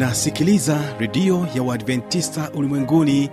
[0.00, 3.30] unasikiliza redio ya uadventista ulimwenguni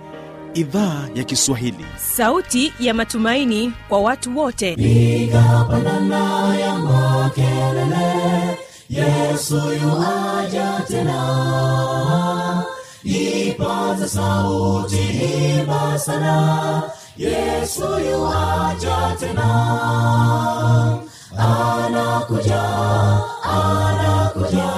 [0.54, 1.84] idhaa ya kiswahili.
[1.96, 4.76] Sauti ya matumaini kwa watu wote.
[4.76, 8.58] Piga pandana ya makelele
[8.90, 12.64] yesu yuaja tena.
[13.04, 16.82] Ipata sauti himba sana
[17.16, 19.48] yesu yuaja tena.
[21.38, 22.62] Anakuja
[23.42, 24.77] anakuja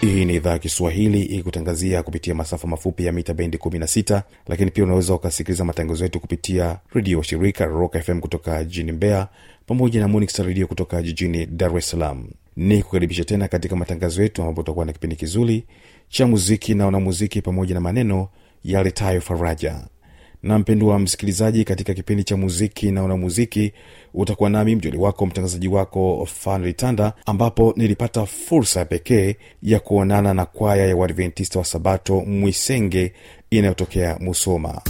[0.00, 4.84] hii ni idhaa ya kiswahili ikutangazia kupitia masafa mafupi ya mita bendi 16 lakini pia
[4.84, 9.28] unaweza ukasikiliza matangazo yetu kupitia redio shirika rock fm kutoka jijini mbeya
[9.66, 12.28] pamoja na monix redio kutoka jijini dar es salaam.
[12.56, 15.64] Ni kukaribisha tena katika matangazo yetu ambapo utakuwa na kipindi kizuri
[16.08, 18.28] cha muziki na wanamuziki pamoja na maneno
[18.64, 19.80] yaletayo faraja
[20.46, 23.72] na mpendwa msikilizaji katika kipindi cha muziki na wanamuziki
[24.14, 30.86] utakuwa nami mjoli wako mtangazaji wako fanritanda ambapo nilipata fursa pekee ya kuonana na kwaya
[30.86, 33.12] ya uadventista wa sabato mwisenge
[33.50, 34.82] inayotokea musoma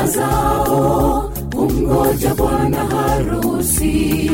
[0.00, 1.22] na taa
[1.54, 4.30] kumgoja bwana harusi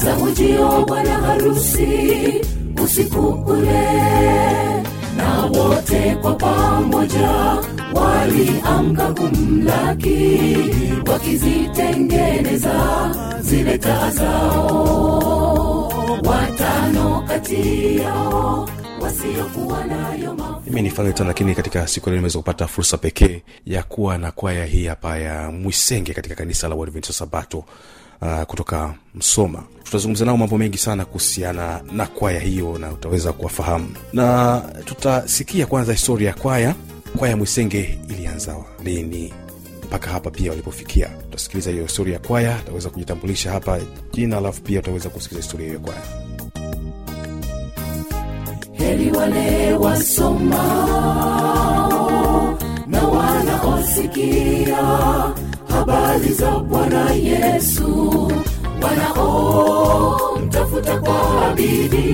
[0.04, 2.42] za ujio bwana harusi
[2.84, 3.90] usiku ule
[5.18, 7.30] na wote kwa pamoja
[7.94, 10.58] waliamka kumlaki
[11.12, 12.74] wakizitengeneza
[13.42, 15.92] zile taa zao
[16.26, 18.70] watano kati yao
[20.68, 24.66] mimi ni fanritan lakini katika siku leo nimeweza kupata fursa pekee ya kuwa na kwaya
[24.66, 27.64] hii hapa ya mwisenge katika kanisa la uadventista sabato
[28.22, 29.64] uh, kutoka msoma.
[29.84, 33.90] Tutazungumza nao mambo mengi sana kuhusiana na kwaya hiyo na utaweza kuwafahamu.
[34.14, 36.76] Na tutasikia kwanza historia ya kwaya.
[37.18, 39.34] Kwaya mwisenge ilianza lini?
[39.84, 41.10] Mpaka hapa pia walipofikia.
[41.28, 43.80] Utasikiliza hiyo historia ya kwaya utaweza kujitambulisha hapa.
[44.14, 46.29] Jina alafu pia utaweza kusikiliza historia hiyo ya kwaya
[48.90, 50.90] heri wale wasomao
[52.88, 54.78] na wanaosikia
[55.70, 58.32] habari za bwana yesu.
[58.84, 62.10] Wanaomtafuta kwa bidii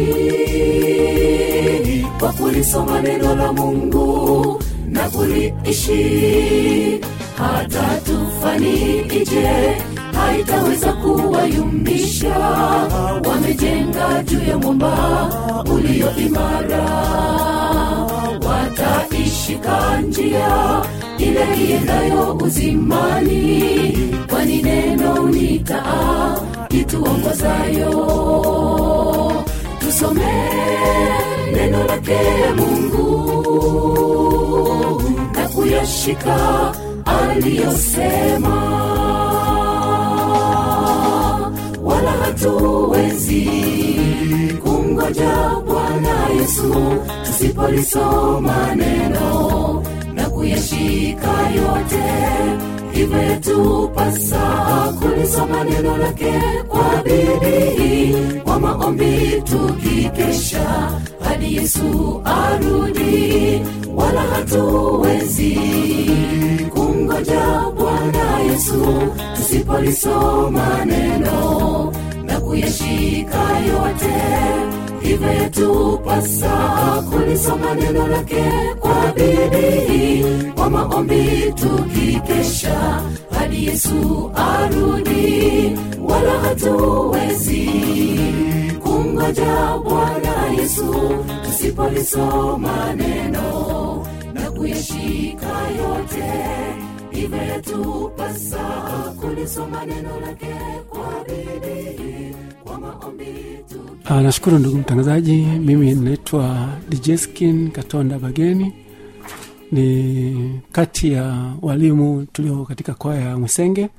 [2.20, 7.02] kwa kulisoma neno la mungu na kuliishi.
[7.38, 9.78] Hata tufani ije
[10.26, 12.36] haitaweza kuwayumbisha.
[13.30, 15.30] Wamejenga juu ya mwamba
[15.76, 16.86] ulio imara.
[18.48, 20.82] Wataishika njia
[21.18, 23.98] ile iendayo uzimani.
[24.30, 26.38] Kwani neno ni taa
[26.70, 27.92] ituongozayo.
[29.80, 30.34] Tusome
[31.54, 32.20] neno lake
[32.58, 33.06] mungu
[35.36, 36.72] na kuyashika
[37.06, 38.85] aliyosema
[42.06, 43.50] wala hatuwezi
[44.64, 46.76] kumgoja bwana yesu.
[47.26, 49.84] Tusipolisoma neno
[50.14, 52.04] na kuyashika yote
[52.92, 54.40] hivyo yatupasa
[55.02, 56.34] kulisoma neno lake
[56.68, 58.16] kwa bidii.
[58.44, 63.62] Kwa maombi tukikesha hadi yesu arudi
[63.96, 65.60] wala hatuwezi
[66.74, 68.86] kumgoja bwana yesu.
[69.36, 71.35] Tusipolisoma neno
[75.16, 76.52] hivyo yatupasa
[77.12, 78.44] kulisoma neno lake
[78.80, 80.26] kwa bidii
[80.56, 83.02] kwa maombi tukikesha
[83.32, 85.78] hadi yesu arudi
[86.10, 87.70] wala hatuwezi
[88.84, 90.96] kumgoja bwana yesu
[91.46, 95.48] tusipolisoma neno na kuyashika
[95.78, 96.34] yote.
[97.12, 98.64] Hivyo yatupasa
[99.22, 100.56] kulisoma neno lake
[100.90, 102.25] kwa bidii
[104.10, 105.36] Nashukuru ndugu mtangazaji.
[105.46, 108.74] Mimi naitwa Dijeskin Katonda Bageni,
[109.72, 113.90] ni kati ya walimu tulio katika kwaya ya Mwisenge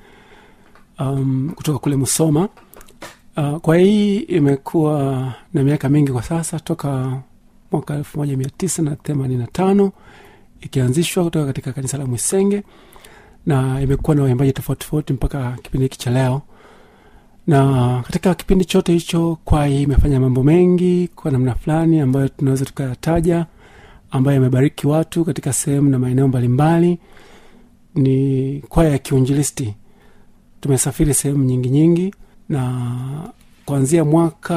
[1.00, 2.48] um, kutoka kule Musoma.
[3.36, 7.20] Uh, kwaya hii imekuwa na miaka mingi kwa sasa, toka
[7.72, 9.92] mwaka elfu moja mia tisa na themanini na tano
[10.60, 12.62] ikianzishwa kutoka katika kanisa la Mwisenge
[13.46, 16.42] na imekuwa na waimbaji tofauti tofauti mpaka kipindi hiki cha leo
[17.46, 23.46] na katika kipindi chote hicho kwaya imefanya mambo mengi kwa namna fulani ambayo tunaweza tukayataja
[24.10, 26.98] ambayo yamebariki watu katika sehemu na maeneo mbalimbali.
[27.94, 29.74] Ni kwaya ya kiunjilisti.
[30.60, 32.14] Tumesafiri sehemu nyingi nyingi
[32.48, 32.82] na
[33.64, 34.54] kuanzia mwaka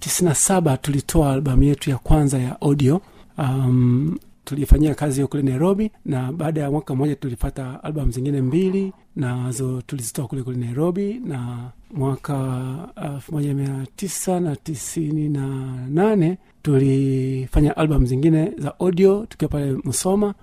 [0.00, 3.00] 97 tulitoa albamu yetu ya kwanza ya audio.
[3.38, 8.92] Um, tulifanyia kazi hiyo kule nairobi na baada ya mwaka mmoja tulipata albamu zingine mbili
[9.16, 11.58] nazo tulizitoa kule kule nairobi na
[11.94, 15.46] mwaka elfu moja mia tisa na tisini na
[15.88, 20.34] nane tulifanya albamu zingine za audio tukiwa pale msoma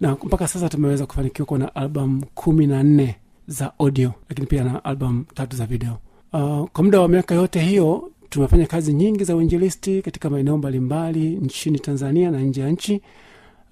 [0.00, 3.16] na mpaka sasa tumeweza kufanikiwa kuwa na albamu kumi na nne
[3.46, 5.98] za audio lakini pia na albamu tatu za video.
[6.32, 11.28] Uh, kwa muda wa miaka yote hiyo tumefanya kazi nyingi za uinjilisti katika maeneo mbalimbali
[11.30, 13.02] nchini tanzania na nje ya nchi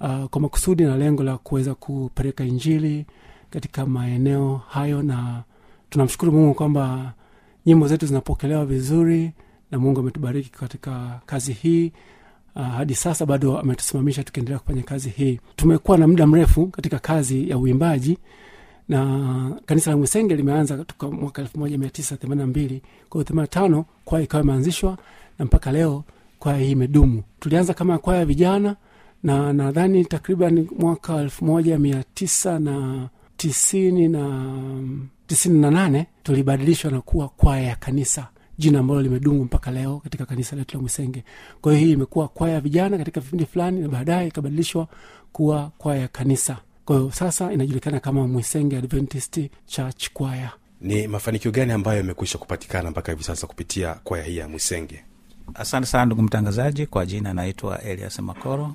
[0.01, 3.07] uh, kwa makusudi na lengo la kuweza kupeleka injili
[3.51, 5.43] katika maeneo hayo na
[5.95, 7.13] tunamshukuru mungu kwamba
[7.67, 9.33] nyimbo zetu zinapokelewa vizuri
[9.71, 11.93] na mungu ametubariki katika kazi hii.
[12.57, 15.41] Uh, hadi sasa bado ametusimamisha tukiendelea kufanya kazi hii.
[15.57, 18.19] Tumekuwa na muda mrefu katika kazi ya uimbaji
[18.89, 22.83] na kanisa la mwisenge limeanza toka mwaka elfu moja mia tisa themani na mbili.
[23.09, 24.99] Kwao themani tano kwaya ikawa imeanzishwa
[25.39, 26.05] na mpaka leo
[26.39, 27.23] kwaya hii imedumu.
[27.41, 28.77] Tulianza kama kwaya ya vijana
[29.23, 34.45] na nadhani takriban mwaka elfu moja mia tisa na tisini na
[35.27, 38.29] tisini na nane tulibadilishwa na kuwa kwaya ya kanisa.
[38.59, 41.25] Jina ambalo limedumu mpaka leo katika kanisa letu la mwisenge.
[41.61, 44.89] Kwa hiyo hii imekuwa kwaya ya vijana katika vipindi fulani na baadaye ikabadilishwa
[45.33, 46.57] kuwa kwaya ya kanisa.
[46.85, 52.91] Kwa hiyo sasa inajulikana kama mwisenge adventist church kwaya ni mafanikio gani ambayo yamekwisha kupatikana
[52.91, 55.05] mpaka hivi sasa kupitia kwaya hii ya mwisenge?
[55.55, 56.87] Asante sana ndugu mtangazaji.
[56.87, 58.75] Kwa jina anaitwa elias makoro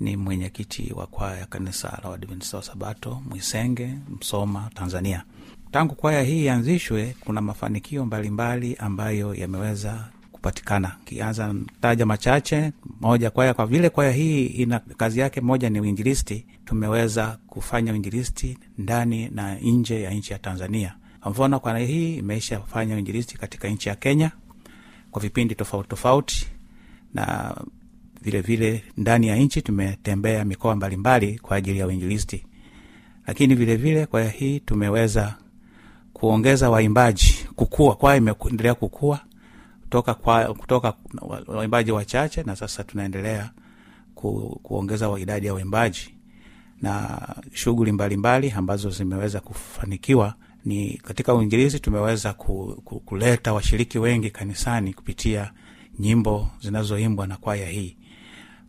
[0.00, 5.24] ni mwenyekiti wa kwaya ya kanisa la wadventista wa sabato mwisenge msoma tanzania
[5.70, 10.96] tangu kwaya hii ianzishwe kuna mafanikio mbalimbali ambayo yameweza kupatikana.
[11.04, 16.46] Kianza taja machache moja kwaya kwa vile kwaya hii ina kazi yake moja ni uinjilisti
[16.64, 20.94] tumeweza kufanya uinjilisti ndani na nje ya nchi ya tanzania.
[21.26, 24.30] Mfano kwaya hii imeisha fanya uinjilisti katika nchi ya kenya
[25.10, 26.46] kwa vipindi tofauti tofauti
[27.14, 27.54] na
[28.22, 32.44] vile vile ndani ya nchi tumetembea mikoa mbalimbali kwa ajili ya uinjilisti.
[33.26, 35.36] Lakini vile vile kwaya hii tumeweza
[36.12, 39.20] kuongeza waimbaji kukua kwaya imeendelea kukua
[39.82, 40.94] kutoka, kwa, kutoka
[41.46, 43.50] waimbaji wachache na sasa tunaendelea
[44.14, 46.14] ku, kuongeza idadi ya waimbaji.
[46.82, 47.20] Na
[47.52, 50.34] shughuli mbalimbali ambazo zimeweza kufanikiwa
[50.64, 55.52] ni katika uinjilizi tumeweza ku, ku, kuleta washiriki wengi kanisani kupitia
[55.98, 57.96] nyimbo zinazoimbwa na kwaya hii.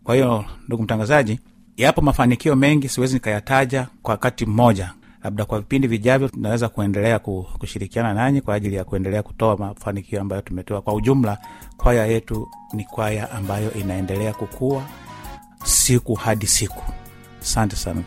[0.03, 1.39] Kwa hiyo ndugu mtangazaji
[1.77, 4.93] yapo mafanikio mengi siwezi nikayataja kwa wakati mmoja
[5.23, 7.19] labda kwa vipindi vijavyo tunaweza kuendelea
[7.59, 10.81] kushirikiana nanyi kwa ajili ya kuendelea kutoa mafanikio ambayo tumetoa.
[10.81, 11.37] Kwa ujumla
[11.77, 14.83] kwaya yetu ni kwaya ambayo inaendelea kukua
[15.63, 16.83] siku hadi siku.
[17.41, 18.03] Asante sana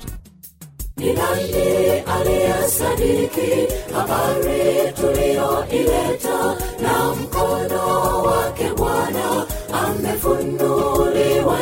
[1.14, 11.58] nani aliyesadiki habari tuliyoileta na mkono wake bwana amefunuliwa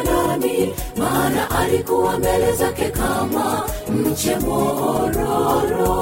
[0.96, 5.92] maana alikuwa mbele zake kama mche mororo.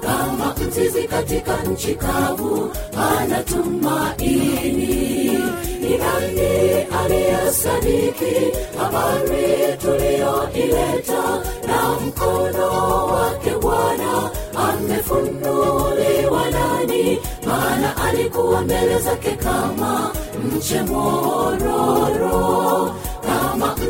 [0.00, 2.70] Kama mzizi katika nchi kavu
[3.10, 5.38] anatumaini
[5.80, 11.22] ni nani aliyesadiki habari tuliyoileta?
[11.66, 14.30] Na mkono wake bwana
[14.68, 17.18] amefunuliwa nani?
[17.46, 20.10] Maana alikuwa mbele zake kama
[20.56, 22.38] mche mororo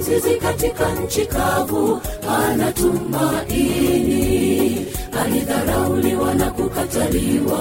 [0.09, 2.01] kama katika nchi kavu
[3.49, 4.87] anatumaini.
[5.21, 7.59] Alidharauliwa na kukataliwa.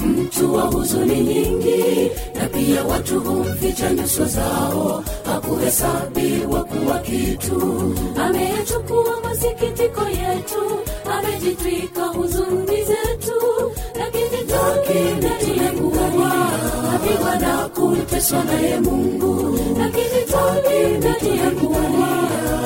[0.00, 5.04] Mtu wa huzuni nyingi na pia watu humficha nyuso zao.
[5.24, 7.94] Hakuhesabiwa kuwa kitu.
[8.24, 10.62] Ameyachukua masikitiko yetu
[11.18, 13.72] amejitwika huzuni zetu.
[13.98, 14.42] Lakini
[15.22, 15.39] na
[17.80, 21.80] kuteswa naye mungu lakini takinatiekuwa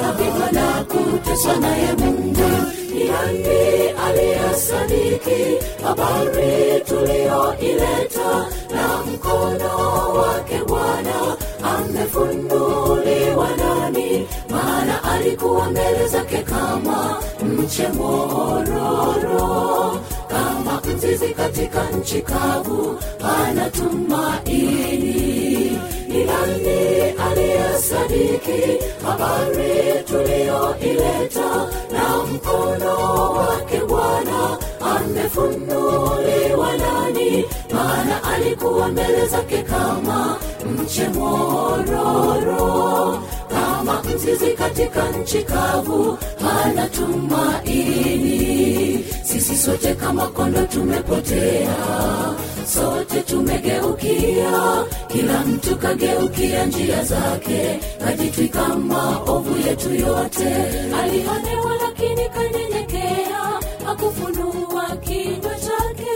[0.09, 2.51] apigwa na kuteswa naye mungu.
[2.95, 9.73] Ni nani aliyesadiki habari tuliyoileta na mkono
[10.15, 11.37] wake bwana
[11.77, 14.29] amefunuliwa nani?
[14.51, 19.45] Maana alikuwa mbele zake kama mche mororo
[21.25, 25.15] mzizi katika nchi kavu ana tumaini.
[26.09, 26.25] Ni
[27.19, 31.69] aliyesadiki habari tuliyoileta?
[31.93, 32.95] Na mkono
[33.33, 34.59] wake bwana
[34.97, 37.45] amefunuliwa nani?
[37.73, 40.37] Maana alikuwa mbele zake kama
[40.83, 41.09] mche
[43.49, 48.35] kama mzizi katika nchi kavu hana tumaini
[49.35, 51.77] sisi sote kama kondo tumepotea
[52.67, 60.55] sote tumegeukia kila mtu kageukia njia zake kajitwika maovu yetu yote.
[61.03, 66.15] Alionewa lakini kanyenyekea akufunua kinywa chake.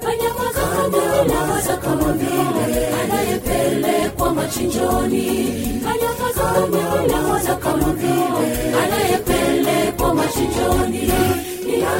[0.00, 5.52] Kanyamaza kama vile anayepelekwa machinjoni.
[5.84, 8.26] Kanyamaza kama vile
[8.84, 11.12] anayepelekwa machinjoni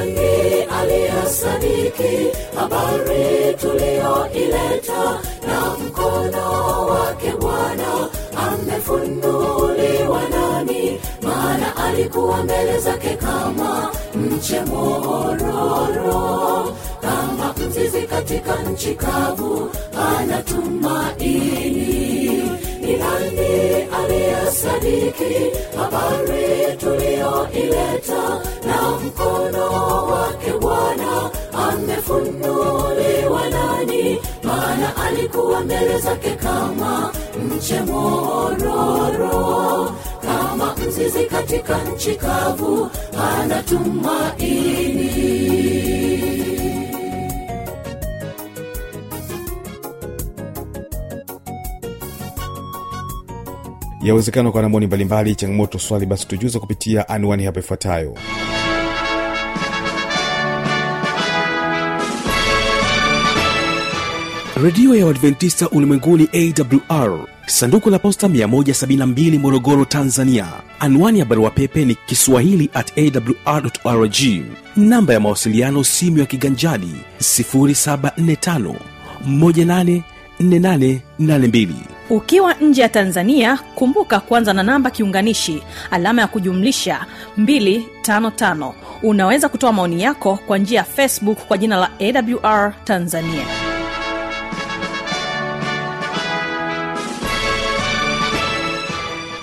[0.04, 8.08] ni aliyasadiki habari tuliyoileta na mkono wake bwana
[8.48, 16.72] amefunuliwa nani maana alikuwa mbele zake kama mche mororo.
[17.00, 19.70] Kama mzizi katika nchi kavu
[20.18, 21.70] ana tumaini.
[21.70, 22.05] ni
[23.66, 29.70] nani aliyesadiki habari tuliyoileta na mkono
[30.06, 34.18] wake bwana amefunuliwa nani?
[34.42, 37.12] Maana alikuwa mbele zake kama
[37.48, 39.90] mche mororo
[40.22, 42.90] kama mzizi katika nchi kavu
[43.36, 43.62] ana
[54.06, 58.14] yawezekana kwa namoni mbalimbali changamoto swali basi tujuza kupitia anwani hapa ifuatayo.
[64.62, 70.46] Redio ya uadventista ulimwenguni awr sanduku la posta 172 morogoro tanzania.
[70.80, 74.16] Anwani ya barua pepe ni kiswahili at awrrg
[74.76, 78.74] namba ya mawasiliano simu ya kiganjadi 745
[79.28, 87.06] 184882 ukiwa nje ya tanzania kumbuka kuanza na namba kiunganishi alama ya kujumlisha
[87.38, 88.72] 255
[89.02, 93.46] unaweza kutoa maoni yako kwa njia ya facebook kwa jina la awr tanzania.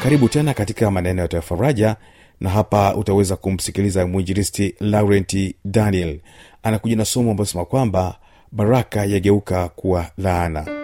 [0.03, 1.95] Karibu tena katika maneno ya tafaraja
[2.39, 6.19] na hapa utaweza kumsikiliza mwinjilisti laurenti daniel.
[6.63, 8.15] Anakuja na somo ambayo sema kwamba
[8.51, 10.82] baraka yageuka kuwa laana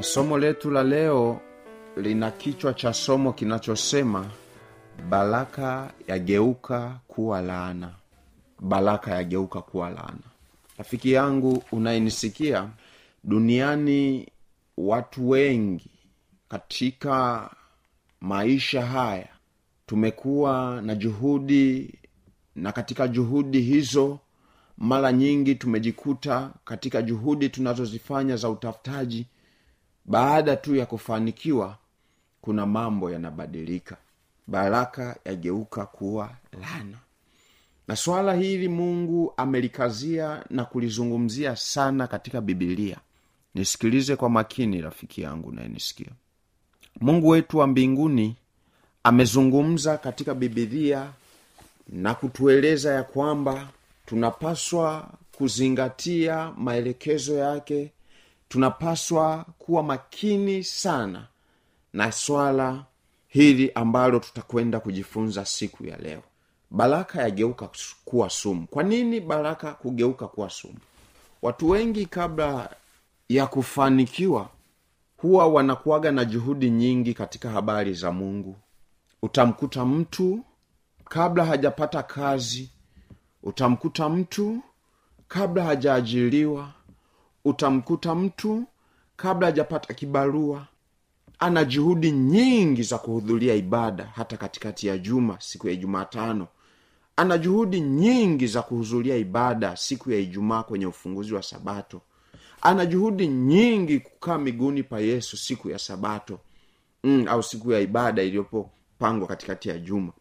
[0.00, 1.40] somo letu la leo
[1.96, 4.30] lina kichwa cha somo kinachosema
[5.08, 7.94] baraka yageuka kuwa laana.
[8.60, 10.18] Baraka yageuka kuwa laana.
[10.78, 12.68] Rafiki yangu unayenisikia
[13.24, 14.28] duniani
[14.76, 15.90] watu wengi
[16.48, 17.50] katika
[18.20, 19.28] maisha haya
[19.86, 21.94] tumekuwa na juhudi
[22.56, 24.18] na katika juhudi hizo
[24.78, 29.26] mara nyingi tumejikuta katika juhudi tunazozifanya za utafutaji
[30.06, 31.76] baada tu ya kufanikiwa
[32.40, 33.96] kuna mambo yanabadilika.
[34.46, 36.98] Baraka yageuka kuwa lana
[37.88, 42.96] na swala hili mungu amelikazia na kulizungumzia sana katika bibilia
[43.54, 46.08] nisikilize kwa makini rafiki yangu nayenisikia
[47.00, 48.36] mungu wetu wa mbinguni
[49.04, 51.10] amezungumza katika bibilia
[51.88, 53.68] na kutueleza ya kwamba
[54.06, 57.92] tunapaswa kuzingatia maelekezo yake
[58.48, 61.26] tunapaswa kuwa makini sana
[61.92, 62.84] na swala
[63.28, 66.22] hili ambalo tutakwenda kujifunza siku ya leo.
[66.70, 67.68] Baraka yageuka
[68.04, 68.66] kuwa sumu.
[68.66, 70.78] Kwa nini baraka kugeuka kuwa sumu?
[71.42, 72.70] Watu wengi kabla
[73.28, 74.48] ya kufanikiwa
[75.16, 78.56] huwa wanakuwaga na juhudi nyingi katika habari za mungu.
[79.22, 80.40] Utamkuta mtu
[81.04, 82.70] kabla hajapata kazi.
[83.42, 84.60] Utamkuta mtu
[85.28, 86.72] kabla hajaajiriwa
[87.46, 88.64] utamkuta mtu
[89.16, 90.66] kabla hajapata kibarua.
[91.38, 96.46] Ana juhudi nyingi za kuhudhuria ibada hata katikati ya juma siku ya ijumatano
[97.16, 102.00] ana juhudi nyingi za kuhudhuria ibada siku ya ijumaa kwenye ufunguzi wa sabato.
[102.62, 106.38] Ana juhudi nyingi kukaa miguuni pa yesu siku ya sabato.
[107.04, 110.12] Mm, au siku ya ibada iliyopopangwa katikati ya juma.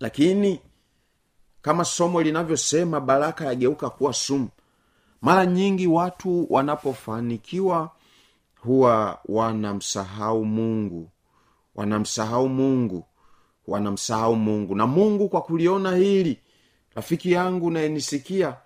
[0.00, 0.60] Lakini
[1.62, 4.48] kama somo linavyosema baraka yageuka kuwa sumu
[5.22, 7.90] mara nyingi watu wanapofanikiwa
[8.60, 11.10] huwa wanamsahau mungu.
[11.74, 13.04] Wanamsahau mungu.
[13.66, 14.74] Wanamsahau mungu.
[14.74, 16.38] Na mungu kwa kuliona hili
[16.94, 18.56] rafiki yangu nayenisikia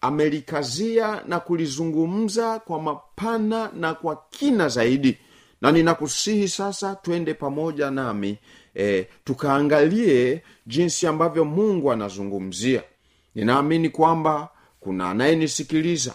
[0.00, 5.18] amelikazia na kulizungumza kwa mapana na kwa kina zaidi.
[5.60, 8.38] Na ninakusihi sasa twende pamoja nami
[8.76, 12.82] e, tukaangalie jinsi ambavyo mungu anazungumzia.
[13.34, 14.48] Ninaamini kwamba
[14.80, 16.14] kuna anayenisikiliza.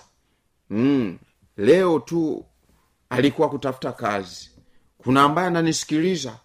[0.69, 1.17] Mm,
[1.57, 2.45] leo tu
[3.09, 4.51] alikuwa kutafuta kazi.
[4.97, 6.37] Kuna ambaye ananisikiliza.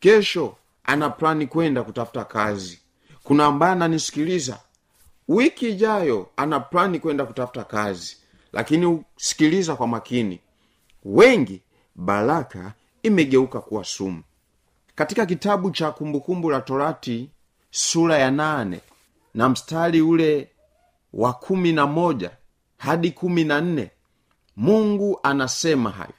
[0.00, 2.80] Kesho ana plani kwenda kutafuta kazi.
[3.22, 4.60] Kuna ambaye ananisikiliza.
[5.28, 8.16] Wiki ijayo ana plani kwenda kutafuta kazi.
[8.52, 10.40] Lakini sikiliza kwa makini.
[11.04, 11.62] Wengi
[11.94, 14.22] baraka imegeuka kuwa sumu.
[14.94, 17.30] Katika kitabu cha kumbukumbu la torati
[17.70, 18.80] sura ya nane
[19.34, 20.48] na mstari ule
[21.14, 22.30] wa kumi na moja
[22.78, 23.90] hadi kumi na nne.
[24.56, 26.12] Mungu anasema hayo.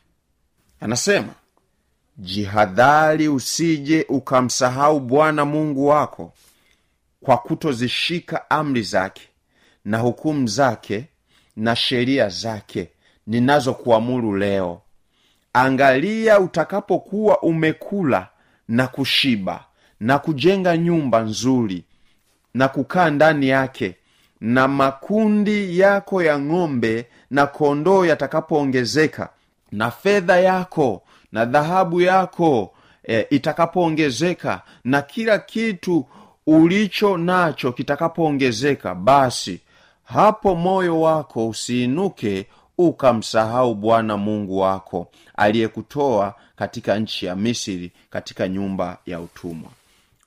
[0.79, 1.33] Anasema
[2.17, 6.33] jihadhari usije ukamsahau bwana mungu wako
[7.21, 9.29] kwa kutozishika amri zake
[9.85, 11.05] na hukumu zake
[11.55, 12.89] na sheria zake
[13.27, 14.81] ninazokuamuru leo.
[15.53, 18.27] Angalia utakapokuwa umekula
[18.67, 19.65] na kushiba
[19.99, 21.83] na kujenga nyumba nzuri
[22.53, 23.95] na kukaa ndani yake
[24.41, 29.29] na makundi yako ya ng'ombe na kondoo yatakapoongezeka
[29.71, 31.01] na fedha yako
[31.31, 32.73] na dhahabu yako
[33.07, 36.05] e, itakapoongezeka na kila kitu
[36.47, 39.59] ulicho nacho kitakapoongezeka basi
[40.03, 42.45] hapo moyo wako usiinuke
[42.77, 49.69] ukamsahau bwana mungu wako aliyekutoa katika nchi ya misri katika nyumba ya utumwa.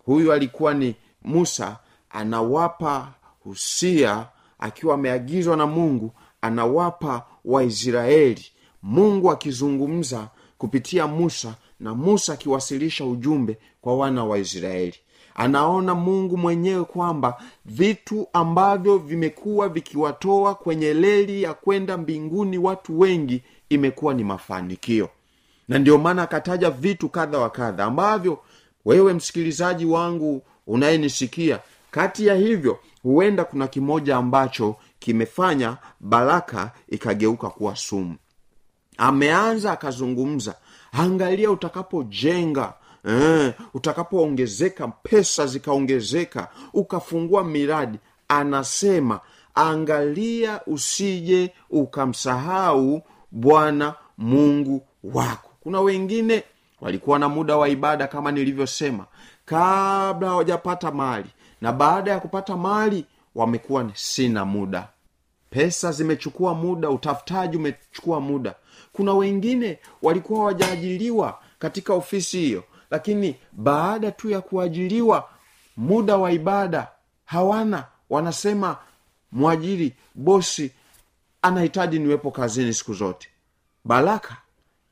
[0.05, 1.77] Huyu alikuwa ni musa
[2.11, 3.09] anawapa
[3.49, 4.27] husia
[4.59, 8.45] akiwa ameagizwa na mungu anawapa waisraeli.
[8.83, 14.95] Mungu akizungumza kupitia musa na musa akiwasilisha ujumbe kwa wana wa israeli.
[15.35, 23.43] Anaona mungu mwenyewe kwamba vitu ambavyo vimekuwa vikiwatoa kwenye leli ya kwenda mbinguni watu wengi
[23.69, 25.09] imekuwa ni mafanikio.
[25.69, 28.39] Na ndio maana akataja vitu kadha wa kadha ambavyo
[28.85, 37.77] wewe msikilizaji wangu unayenisikia kati ya hivyo huenda kuna kimoja ambacho kimefanya baraka ikageuka kuwa
[37.77, 38.17] sumu.
[38.99, 40.55] Ameanza akazungumza
[40.93, 42.73] angalia utakapojenga
[43.09, 47.99] eh, utakapoongezeka pesa zikaongezeka ukafungua miradi.
[48.29, 49.21] Anasema
[49.55, 55.51] angalia usije ukamsahau bwana mungu wako.
[55.61, 56.43] Kuna wengine
[56.81, 59.07] walikuwa na muda wa ibada kama nilivyosema
[59.45, 61.27] kabla hawajapata mali
[61.61, 64.89] na baada ya kupata mali wamekuwa ni sina muda.
[65.51, 68.55] Pesa zimechukua muda utafutaji umechukua muda.
[68.93, 75.29] Kuna wengine walikuwa wajaajiliwa katika ofisi hiyo lakini baada tu ya kuajiliwa
[75.77, 76.89] muda wa ibada
[77.25, 77.85] hawana.
[78.11, 78.77] Wanasema
[79.33, 80.73] mwajiri bosi
[81.43, 83.29] anahitaji niwepo kazini siku zote.
[83.85, 84.37] Baraka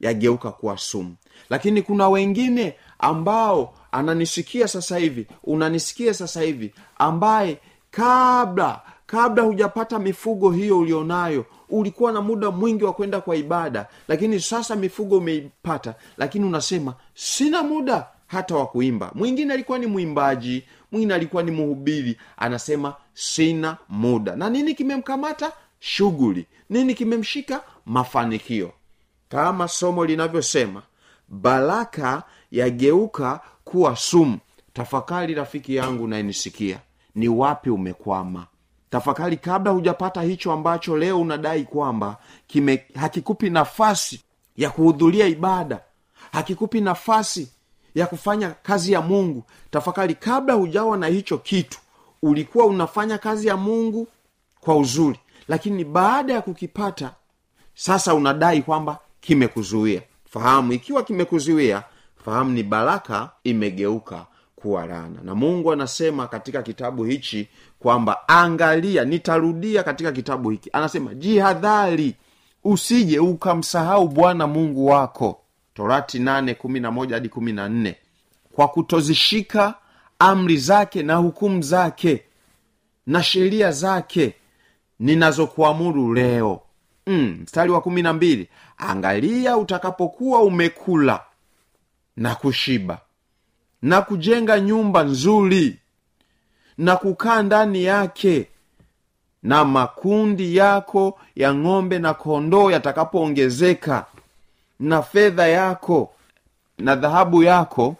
[0.00, 1.16] yageuka kuwa sumu.
[1.50, 7.58] Lakini kuna wengine ambao ananisikia sasa hivi unanisikia sasa hivi ambaye
[7.90, 14.40] kabla kabla hujapata mifugo hiyo ulionayo ulikuwa na muda mwingi wa kwenda kwa ibada lakini
[14.40, 19.10] sasa mifugo umeipata lakini unasema sina muda hata wa kuimba.
[19.14, 24.36] Mwingine alikuwa ni mwimbaji mwingine alikuwa ni mhubiri anasema sina muda.
[24.36, 25.52] Na nini kimemkamata?
[25.80, 26.46] Shughuli.
[26.70, 27.62] Nini kimemshika?
[27.86, 28.72] Mafanikio.
[29.28, 30.82] Kama somo linavyosema
[31.28, 34.38] baraka yageuka kuwa sumu.
[34.72, 36.78] Tafakari rafiki yangu nayenisikia
[37.14, 38.46] ni wapi umekwama?
[38.90, 44.20] Tafakari kabla hujapata hicho ambacho leo unadai kwamba kime hakikupi nafasi
[44.56, 45.80] ya kuhudhuria ibada
[46.32, 47.48] hakikupi nafasi
[47.94, 49.44] ya kufanya kazi ya mungu.
[49.70, 51.78] Tafakari kabla hujawa na hicho kitu
[52.22, 54.08] ulikuwa unafanya kazi ya mungu
[54.60, 57.10] kwa uzuri lakini baada ya kukipata
[57.74, 60.02] sasa unadai kwamba kimekuzuia.
[60.30, 61.82] Fahamu ikiwa kimekuzuia
[62.26, 69.82] fahamu ni baraka imegeuka kuwa rana na mungu anasema katika kitabu hichi kwamba angalia nitarudia
[69.82, 70.70] katika kitabu hiki.
[70.72, 72.14] Anasema jihadhari
[72.64, 75.40] usije ukamsahau bwana mungu wako.
[75.74, 76.54] Torati nane
[76.90, 77.52] moja hadi kumi
[78.52, 79.74] kwa kutozishika
[80.18, 82.22] amri zake na hukumu zake
[83.06, 84.34] na sheria zake
[85.00, 86.60] ninazokuamuru leo.
[87.06, 88.48] Mm, wa kumi na mbili.
[88.78, 91.20] Angalia utakapokuwa umekula
[92.16, 92.98] na kushiba
[93.82, 95.78] na kujenga nyumba nzuri
[96.78, 98.48] na kukaa ndani yake
[99.42, 104.06] na makundi yako ya ng'ombe na kondoo yatakapoongezeka
[104.80, 106.14] na fedha yako
[106.78, 107.96] na dhahabu yako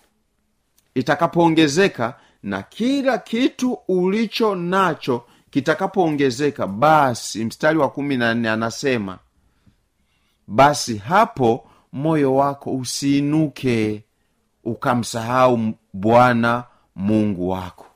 [0.94, 6.66] itakapoongezeka na kila kitu ulicho nacho kitakapoongezeka.
[6.66, 9.18] Basi mstari wa kumi na nne anasema
[10.46, 14.02] basi hapo moyo wako usiinuke
[14.66, 15.58] ukamsahau
[15.92, 16.64] bwana
[16.96, 17.86] mungu wako.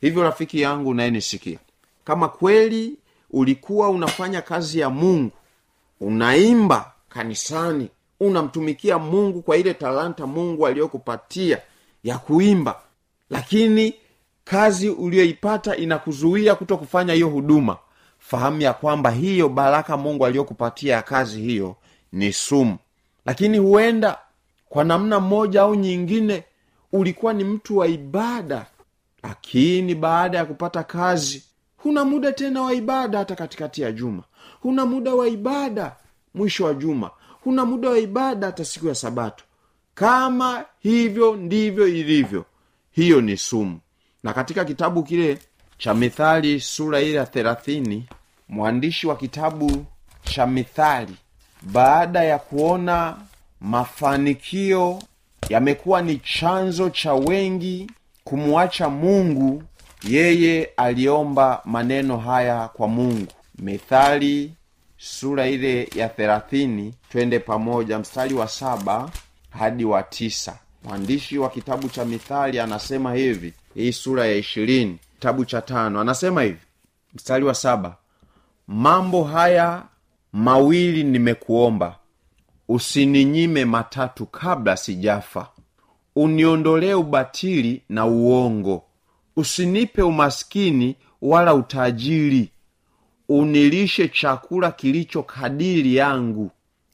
[0.00, 1.58] Hivyo rafiki yangu unayenisikia
[2.04, 2.96] kama kweli
[3.30, 5.30] ulikuwa unafanya kazi ya mungu
[6.00, 7.88] unaimba kanisani
[8.20, 11.58] unamtumikia mungu kwa ile talanta mungu aliyokupatia
[12.04, 12.76] ya kuimba
[13.30, 13.94] lakini
[14.44, 17.76] kazi uliyoipata inakuzuia kuto kufanya hiyo huduma
[18.18, 21.76] fahamu ya kwamba hiyo baraka mungu aliyokupatia ya kazi hiyo
[22.12, 22.78] ni sumu.
[23.26, 24.18] Lakini huenda
[24.74, 26.44] kwa namna moja au nyingine
[26.92, 28.66] ulikuwa ni mtu wa ibada.
[29.22, 31.44] Lakini baada ya kupata kazi
[31.76, 34.22] huna muda tena wa ibada hata katikati ya juma.
[34.60, 35.96] Huna muda wa ibada
[36.34, 37.10] mwisho wa juma.
[37.44, 39.44] Huna muda wa ibada hata siku ya sabato.
[39.94, 42.44] Kama hivyo ndivyo ilivyo
[42.90, 43.80] hiyo ni sumu.
[44.22, 45.38] Na katika kitabu kile
[45.78, 48.06] cha mithali sura ile ya thelathini
[48.48, 49.84] mwandishi wa kitabu
[50.24, 51.14] cha mithali
[51.62, 53.16] baada ya kuona
[53.64, 55.02] mafanikio
[55.48, 57.90] yamekuwa ni chanzo cha wengi
[58.24, 59.62] kumwacha mungu
[60.08, 63.32] yeye aliomba maneno haya kwa mungu.
[63.58, 64.52] Mithali
[64.98, 69.10] sura ile ya thelathini twende pamoja mstari wa saba
[69.50, 70.58] hadi wa tisa.
[70.84, 76.42] Mwandishi wa kitabu cha mithali anasema hivi hii sura ya ishirini kitabu cha tano anasema
[76.42, 76.60] hivi
[77.14, 77.96] mstari wa saba
[78.68, 79.82] mambo haya
[80.32, 81.96] mawili nimekuomba
[82.68, 85.48] usininyime matatu kabla sijafa.
[86.16, 88.84] Uniondolee ubatili na uongo.
[89.36, 92.48] Usinipe umaskini wala utajiri.
[93.28, 96.50] Unilishe chakula kilicho kadiri yangu.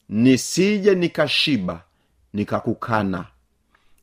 [0.09, 1.81] Nisije nikashiba
[2.33, 3.25] nikakukana.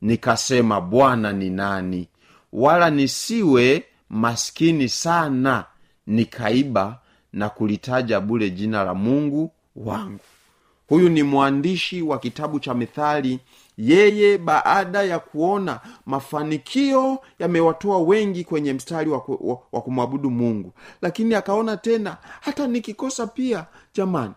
[0.02, 2.08] Nikasema bwana ni nani?
[2.52, 5.64] Wala nisiwe maskini sana
[6.06, 7.00] nikaiba
[7.32, 10.20] na kulitaja bule jina la mungu wangu
[10.88, 13.40] huyu ni mwandishi wa kitabu cha mithali.
[13.78, 20.72] Yeye baada ya kuona mafanikio yamewatoa wengi kwenye mstari wa, wa, wa kumwabudu mungu.
[21.02, 24.34] Lakini akaona tena hata nikikosa pia jamani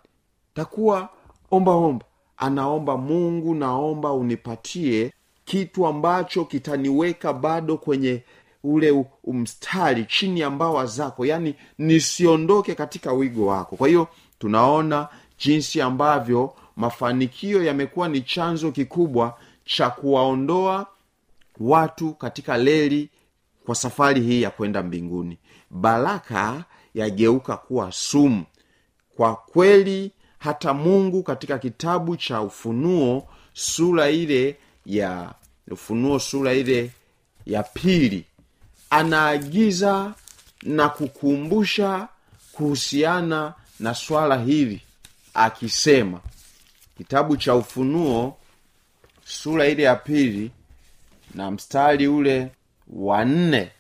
[0.54, 1.10] takuwa
[1.52, 2.06] ombaomba
[2.38, 5.14] anaomba mungu naomba unipatie
[5.46, 8.24] kitu ambacho kitaniweka bado kwenye
[8.64, 11.26] ule mstari chini ya mbawa zako.
[11.26, 13.76] Yaani nisiondoke katika wigo wako.
[13.76, 14.08] Kwa hiyo
[14.40, 15.08] tunaona
[15.46, 20.88] jinsi ambavyo mafanikio yamekuwa ni chanzo kikubwa cha kuwaondoa
[21.60, 23.10] watu katika leli
[23.66, 25.38] kwa safari hii ya kwenda mbinguni.
[25.70, 28.44] Baraka yageuka kuwa sumu.
[29.16, 35.34] Kwa kweli hata mungu katika kitabu cha ufunuo sura ile ya
[35.72, 36.92] ufunuo sura ile
[37.46, 38.26] ya pili
[38.90, 40.14] anaagiza
[40.64, 42.08] na kukumbusha
[42.52, 44.82] kuhusiana na swala hili
[45.34, 46.20] akisema
[46.98, 48.38] kitabu cha ufunuo
[49.26, 50.52] sura ile ya pili
[51.36, 52.52] na mstari ule
[52.88, 53.72] wa nne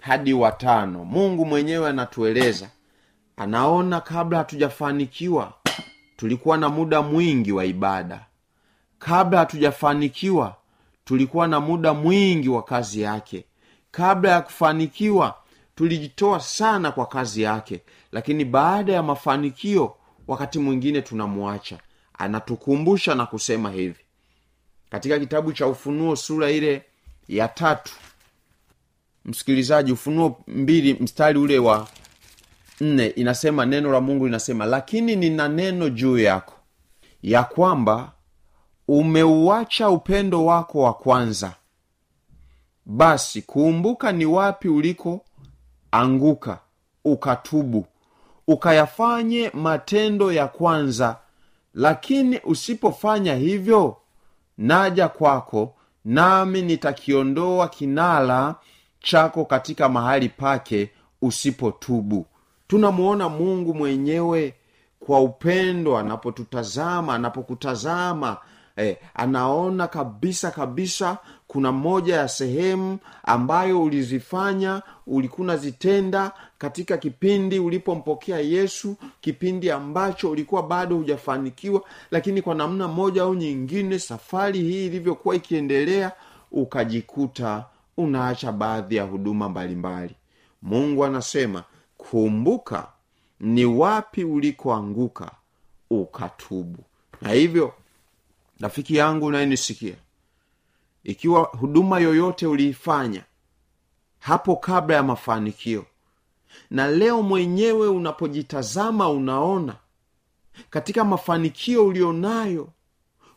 [0.00, 2.68] hadi watano mungu mwenyewe anatueleza
[3.36, 5.52] anaona kabla hatujafanikiwa
[6.16, 8.26] tulikuwa na muda mwingi wa ibada.
[8.98, 10.56] Kabla hatujafanikiwa
[11.04, 13.44] tulikuwa na muda mwingi wa kazi yake.
[13.90, 15.34] Kabla ya kufanikiwa
[15.74, 17.80] tulijitoa sana kwa kazi yake.
[18.12, 19.94] Lakini baada ya mafanikio
[20.26, 21.78] wakati mwingine tunamwacha.
[22.18, 24.00] Anatukumbusha na kusema hivi.
[24.90, 26.82] Katika kitabu cha ufunuo sura ile
[27.28, 27.92] ya tatu.
[29.24, 31.88] Msikilizaji ufunuo mbili mstari ule wa
[32.80, 36.54] nne inasema neno la mungu linasema lakini nina neno juu yako
[37.22, 38.12] ya kwamba
[38.88, 41.54] umeuacha upendo wako wa kwanza.
[42.86, 45.24] Basi kumbuka ni wapi uliko
[45.90, 46.58] anguka
[47.04, 47.86] ukatubu
[48.48, 51.16] ukayafanye matendo ya kwanza
[51.74, 53.96] lakini usipofanya hivyo
[54.58, 58.54] naja kwako nami nitakiondoa kinala
[59.00, 60.90] chako katika mahali pake
[61.22, 62.26] usipotubu.
[62.68, 64.54] Tunamuona mungu mwenyewe
[65.00, 68.36] kwa upendo anapotutazama anapokutazama
[68.76, 78.38] eh, anaona kabisa kabisa kuna moja ya sehemu ambayo ulizifanya ulikuwa unazitenda katika kipindi ulipompokea
[78.38, 85.36] yesu kipindi ambacho ulikuwa bado hujafanikiwa lakini kwa namna moja au nyingine safari hii ilivyokuwa
[85.36, 86.12] ikiendelea
[86.52, 87.64] ukajikuta
[87.96, 90.14] unaacha baadhi ya huduma mbalimbali.
[90.62, 91.64] Mungu anasema
[91.96, 92.86] kumbuka
[93.40, 95.30] ni wapi ulikoanguka
[95.90, 96.78] ukatubu.
[97.22, 97.72] Na hivyo
[98.60, 99.94] rafiki yangu unayenisikia
[101.04, 103.22] ikiwa huduma yoyote uliifanya
[104.18, 105.86] hapo kabla ya mafanikio
[106.70, 109.76] na leo mwenyewe unapojitazama unaona
[110.70, 112.68] katika mafanikio ulionayo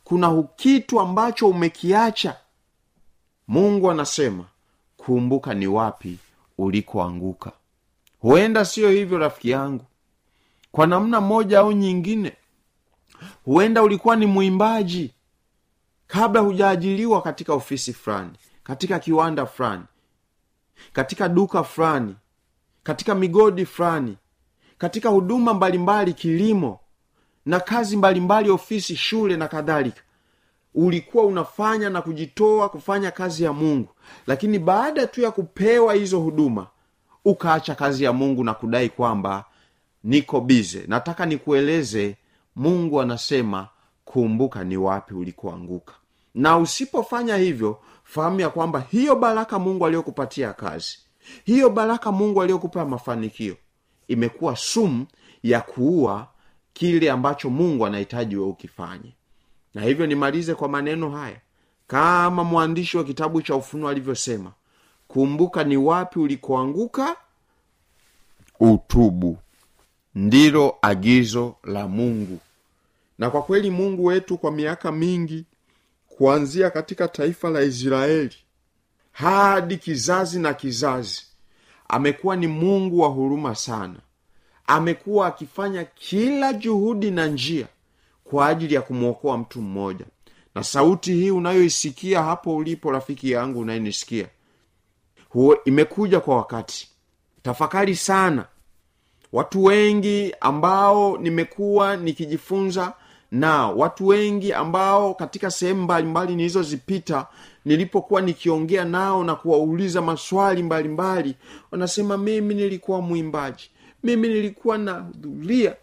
[0.03, 2.37] kuna kitu ambacho umekiacha
[3.47, 4.45] mungu anasema
[4.97, 6.17] kumbuka ni wapi
[6.57, 7.51] ulikoanguka.
[8.19, 9.85] Huenda siyo hivyo rafiki yangu.
[10.71, 12.33] Kwa namna moja au nyingine
[13.45, 15.13] huenda ulikuwa ni mwimbaji
[16.07, 18.31] kabla hujaajiliwa katika ofisi fulani
[18.63, 19.83] katika kiwanda fulani
[20.93, 22.15] katika duka fulani
[22.83, 24.17] katika migodi fulani
[24.77, 26.79] katika huduma mbalimbali kilimo
[27.45, 30.01] na kazi mbalimbali ofisi shule na kadhalika.
[30.75, 33.89] Ulikuwa unafanya na kujitoa kufanya kazi ya mungu
[34.27, 36.67] lakini baada tu ya kupewa hizo huduma
[37.25, 39.45] ukaacha kazi ya mungu na kudai kwamba
[40.03, 42.17] niko bize nataka nikueleze
[42.57, 43.67] mungu anasema
[44.05, 45.93] kumbuka ni wapi ulikoanguka.
[46.35, 50.97] Na usipofanya hivyo fahamu ya kwamba hiyo baraka mungu aliyokupatia kazi
[51.45, 53.55] hiyo baraka mungu aliyokupa mafanikio
[54.07, 55.05] imekuwa sumu
[55.43, 56.27] ya kuua
[56.73, 59.13] kile ambacho mungu anahitaji we ukifanye.
[59.73, 61.41] Na hivyo nimalize kwa maneno haya.
[61.87, 64.51] Kama mwandishi wa kitabu cha ufunuo alivyosema
[65.07, 67.15] kumbuka ni wapi ulikoanguka
[68.59, 69.37] utubu.
[70.15, 72.39] Ndilo agizo la mungu
[73.17, 75.45] na kwa kweli mungu wetu kwa miaka mingi
[76.07, 78.35] kuanzia katika taifa la israeli
[79.11, 81.23] hadi kizazi na kizazi
[81.87, 83.95] amekuwa ni mungu wa huruma sana.
[84.67, 87.67] Amekuwa akifanya kila juhudi na njia
[88.23, 90.05] kwa ajili ya kumwokoa mtu mmoja.
[90.55, 94.27] Na sauti hii unayoisikia hapo ulipo rafiki yangu unayenisikia
[95.65, 96.89] imekuja kwa wakati.
[97.41, 98.45] Tafakari sana.
[99.33, 102.93] Watu wengi ambao nimekuwa nikijifunza
[103.31, 107.27] na watu wengi ambao katika sehemu mbalimbali nilizozipita
[107.65, 111.35] nilipokuwa nikiongea nao na kuwauliza maswali mbalimbali
[111.71, 113.69] wanasema mimi nilikuwa mwimbaji.
[114.03, 115.75] Mimi nilikuwa nahudhuria.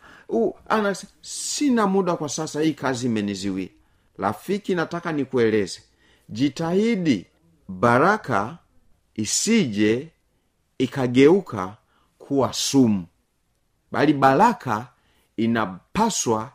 [0.68, 3.68] Anas sina muda kwa sasa hii kazi imeniziwia
[4.18, 5.80] rafiki nataka nikueleze.
[6.28, 7.26] Jitahidi
[7.68, 8.58] baraka
[9.14, 10.08] isije
[10.78, 11.76] ikageuka
[12.18, 13.06] kuwa sumu.
[13.92, 14.86] Bali baraka
[15.36, 16.52] inapaswa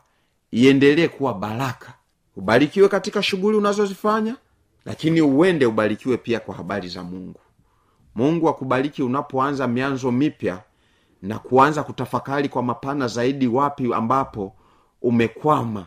[0.52, 1.92] iendelee kuwa baraka.
[2.36, 4.36] Ubarikiwe katika shughuli unazozifanya
[4.84, 7.40] lakini uende ubarikiwe pia kwa habari za mungu.
[8.14, 10.62] Mungu akubariki unapoanza mianzo mipya
[11.22, 14.54] na kuanza kutafakari kwa mapana zaidi wapi ambapo
[15.02, 15.86] umekwama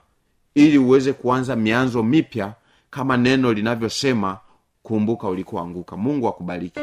[0.55, 2.53] ili uweze kuanza mianzo mipya
[2.89, 4.37] kama neno linavyosema
[4.83, 5.97] kumbuka ulikoanguka.
[5.97, 6.79] Mungu akubariki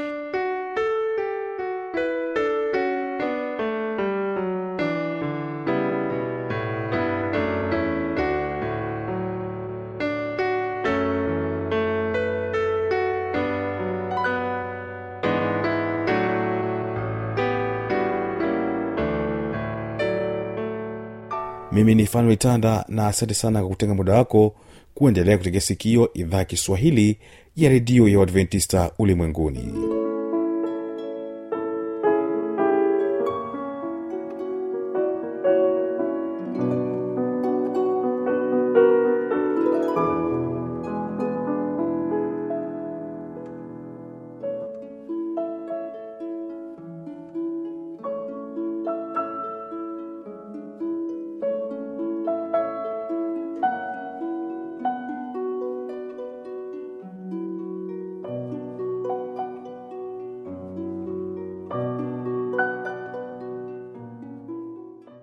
[21.85, 24.55] mimi ni fanuel tanda na asante sana kwa kutenga muda wako
[24.95, 27.19] kuendelea kutegea sikio idhaa ya kiswahili
[27.57, 29.73] ya redio ya uadventista ulimwenguni